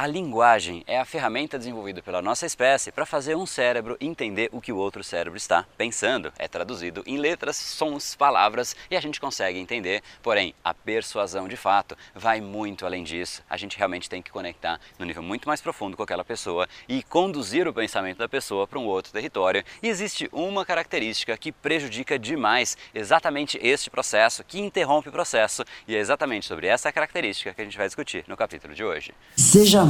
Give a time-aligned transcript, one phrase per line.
[0.00, 4.58] A linguagem é a ferramenta desenvolvida pela nossa espécie para fazer um cérebro entender o
[4.58, 6.32] que o outro cérebro está pensando.
[6.38, 10.02] É traduzido em letras, sons, palavras e a gente consegue entender.
[10.22, 13.42] Porém, a persuasão de fato vai muito além disso.
[13.50, 17.02] A gente realmente tem que conectar no nível muito mais profundo com aquela pessoa e
[17.02, 19.62] conduzir o pensamento da pessoa para um outro território.
[19.82, 25.94] E existe uma característica que prejudica demais exatamente este processo, que interrompe o processo, e
[25.94, 29.12] é exatamente sobre essa característica que a gente vai discutir no capítulo de hoje.
[29.36, 29.89] Seja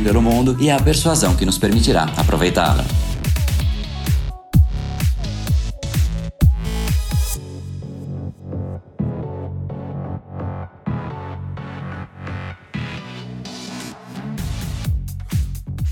[0.00, 3.11] pelo mundo e a persuasão que nos permitirá aproveitá-la.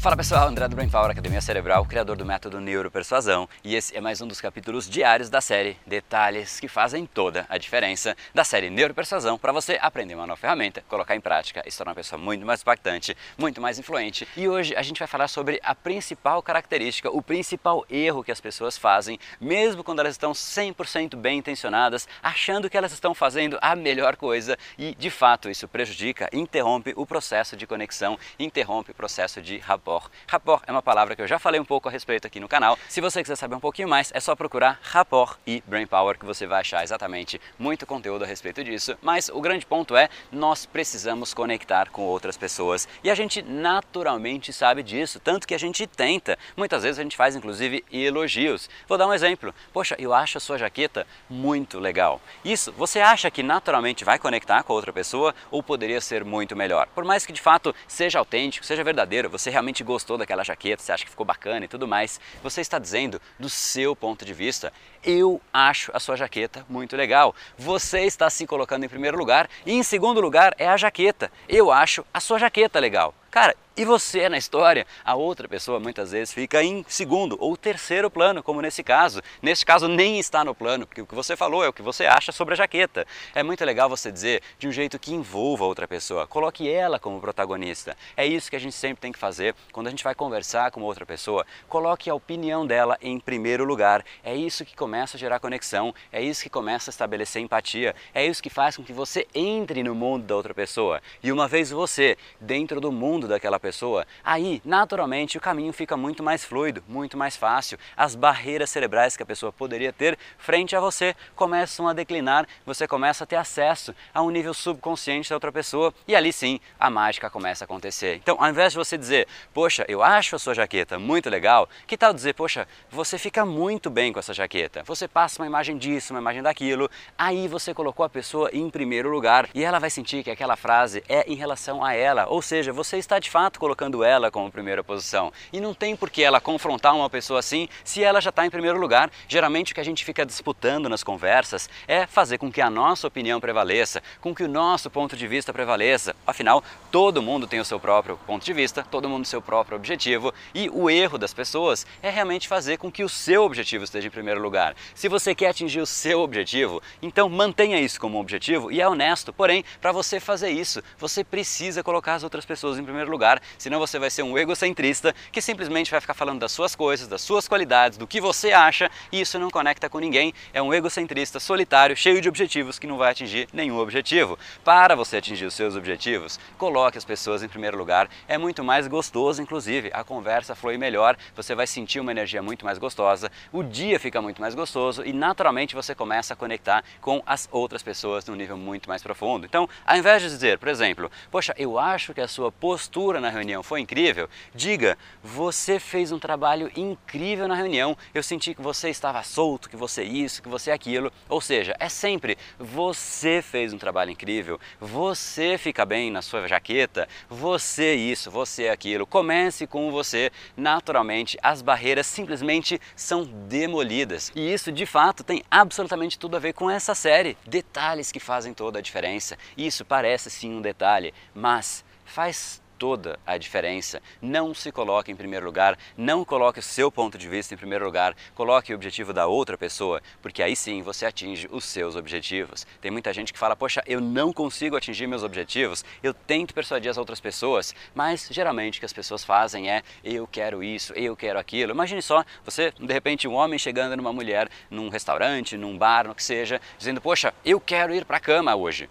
[0.00, 4.00] Fala pessoal, André do Brain Power, Academia Cerebral, criador do método Neuropersuasão, e esse é
[4.00, 8.70] mais um dos capítulos diários da série Detalhes que fazem toda a diferença da série
[8.70, 12.18] Neuropersuasão para você aprender uma nova ferramenta, colocar em prática e se tornar uma pessoa
[12.18, 14.26] muito mais impactante, muito mais influente.
[14.38, 18.40] E hoje a gente vai falar sobre a principal característica, o principal erro que as
[18.40, 23.76] pessoas fazem, mesmo quando elas estão 100% bem intencionadas, achando que elas estão fazendo a
[23.76, 29.42] melhor coisa e de fato isso prejudica, interrompe o processo de conexão, interrompe o processo
[29.42, 30.10] de rapport rapport.
[30.28, 32.78] Rapport é uma palavra que eu já falei um pouco a respeito aqui no canal.
[32.88, 36.24] Se você quiser saber um pouquinho mais, é só procurar rapport e brain power que
[36.24, 38.96] você vai achar exatamente muito conteúdo a respeito disso.
[39.02, 44.52] Mas o grande ponto é, nós precisamos conectar com outras pessoas e a gente naturalmente
[44.52, 46.38] sabe disso, tanto que a gente tenta.
[46.56, 48.70] Muitas vezes a gente faz inclusive elogios.
[48.86, 49.54] Vou dar um exemplo.
[49.72, 52.20] Poxa, eu acho a sua jaqueta muito legal.
[52.44, 56.86] Isso, você acha que naturalmente vai conectar com outra pessoa ou poderia ser muito melhor?
[56.94, 60.82] Por mais que de fato seja autêntico, seja verdadeiro, você realmente realmente gostou daquela jaqueta,
[60.82, 64.32] você acha que ficou bacana e tudo mais, você está dizendo do seu ponto de
[64.32, 64.72] vista.
[65.02, 67.34] Eu acho a sua jaqueta muito legal.
[67.58, 71.30] Você está se colocando em primeiro lugar e em segundo lugar é a jaqueta.
[71.48, 73.14] Eu acho a sua jaqueta legal.
[73.30, 74.86] Cara, e você na história?
[75.02, 79.22] A outra pessoa muitas vezes fica em segundo ou terceiro plano, como nesse caso.
[79.40, 82.04] Nesse caso nem está no plano, porque o que você falou é o que você
[82.04, 83.06] acha sobre a jaqueta.
[83.34, 86.26] É muito legal você dizer de um jeito que envolva a outra pessoa.
[86.26, 87.96] Coloque ela como protagonista.
[88.14, 90.82] É isso que a gente sempre tem que fazer quando a gente vai conversar com
[90.82, 91.46] outra pessoa.
[91.66, 94.04] Coloque a opinião dela em primeiro lugar.
[94.22, 98.26] É isso que começa a gerar conexão, é isso que começa a estabelecer empatia, é
[98.26, 101.00] isso que faz com que você entre no mundo da outra pessoa.
[101.22, 105.96] E uma vez você dentro do mundo daquela pessoa, pessoa, aí naturalmente o caminho fica
[105.96, 107.78] muito mais fluido, muito mais fácil.
[107.96, 112.88] As barreiras cerebrais que a pessoa poderia ter frente a você começam a declinar, você
[112.88, 116.90] começa a ter acesso a um nível subconsciente da outra pessoa e ali sim a
[116.90, 118.16] mágica começa a acontecer.
[118.16, 121.96] Então, ao invés de você dizer, poxa, eu acho a sua jaqueta muito legal, que
[121.96, 126.12] tal dizer, poxa, você fica muito bem com essa jaqueta, você passa uma imagem disso,
[126.12, 130.24] uma imagem daquilo, aí você colocou a pessoa em primeiro lugar e ela vai sentir
[130.24, 134.02] que aquela frase é em relação a ela, ou seja, você está de fato colocando
[134.02, 135.32] ela como primeira posição.
[135.52, 138.50] E não tem por que ela confrontar uma pessoa assim se ela já está em
[138.50, 139.10] primeiro lugar.
[139.28, 143.06] Geralmente o que a gente fica disputando nas conversas é fazer com que a nossa
[143.06, 146.16] opinião prevaleça, com que o nosso ponto de vista prevaleça.
[146.26, 150.32] Afinal, todo mundo tem o seu próprio ponto de vista, todo mundo seu próprio objetivo
[150.54, 154.10] e o erro das pessoas é realmente fazer com que o seu objetivo esteja em
[154.10, 154.74] primeiro lugar.
[154.94, 159.32] Se você quer atingir o seu objetivo, então mantenha isso como objetivo e é honesto.
[159.32, 163.78] Porém, para você fazer isso, você precisa colocar as outras pessoas em primeiro lugar senão
[163.78, 167.48] você vai ser um egocentrista que simplesmente vai ficar falando das suas coisas, das suas
[167.48, 170.32] qualidades, do que você acha e isso não conecta com ninguém.
[170.52, 174.38] É um egocentrista solitário, cheio de objetivos que não vai atingir nenhum objetivo.
[174.64, 178.08] Para você atingir os seus objetivos, coloque as pessoas em primeiro lugar.
[178.28, 182.64] É muito mais gostoso, inclusive, a conversa flui melhor, você vai sentir uma energia muito
[182.64, 187.22] mais gostosa, o dia fica muito mais gostoso e naturalmente você começa a conectar com
[187.26, 189.46] as outras pessoas num nível muito mais profundo.
[189.46, 193.29] Então, ao invés de dizer, por exemplo, poxa, eu acho que a sua postura na
[193.30, 197.96] reunião foi incrível, diga: você fez um trabalho incrível na reunião.
[198.14, 201.12] Eu senti que você estava solto, que você isso, que você aquilo.
[201.28, 207.08] Ou seja, é sempre você fez um trabalho incrível, você fica bem na sua jaqueta,
[207.28, 209.06] você isso, você aquilo.
[209.06, 210.30] Comece com você.
[210.56, 214.32] Naturalmente, as barreiras simplesmente são demolidas.
[214.34, 217.36] E isso de fato tem absolutamente tudo a ver com essa série.
[217.46, 219.36] Detalhes que fazem toda a diferença.
[219.56, 224.00] Isso parece sim um detalhe, mas faz toda a diferença.
[224.22, 227.84] Não se coloque em primeiro lugar, não coloque o seu ponto de vista em primeiro
[227.84, 232.66] lugar, coloque o objetivo da outra pessoa, porque aí sim você atinge os seus objetivos.
[232.80, 235.84] Tem muita gente que fala: "Poxa, eu não consigo atingir meus objetivos".
[236.02, 240.26] Eu tento persuadir as outras pessoas, mas geralmente o que as pessoas fazem é: "Eu
[240.26, 241.72] quero isso, eu quero aquilo".
[241.72, 246.14] Imagine só, você, de repente, um homem chegando numa mulher num restaurante, num bar, no
[246.14, 248.88] que seja, dizendo: "Poxa, eu quero ir para a cama hoje".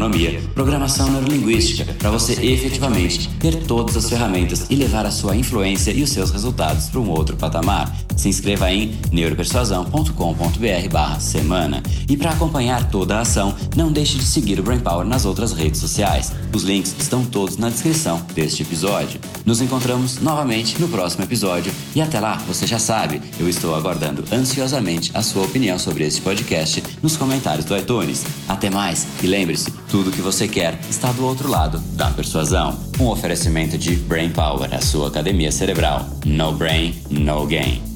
[0.54, 6.04] programação neurolinguística, para você efetivamente ter todas as ferramentas e levar a sua influência e
[6.04, 7.92] os seus resultados para um outro patamar.
[8.16, 11.84] Se inscreva em neuropersuasão.com.br semana.
[12.08, 15.54] E para acompanhar toda a ação, não deixe de seguir o Brain Power nas outras
[15.54, 16.32] redes sociais.
[16.54, 19.20] Os links estão todos na descrição deste episódio.
[19.46, 24.24] Nos encontramos novamente no próximo episódio e até lá, você já sabe, eu estou aguardando
[24.32, 28.24] ansiosamente a sua opinião sobre este podcast nos comentários do iTunes.
[28.48, 32.78] Até mais e lembre-se, tudo que você quer está do outro lado da persuasão.
[33.00, 36.06] Um oferecimento de Brain Power, a sua academia cerebral.
[36.26, 37.91] No brain, no gain.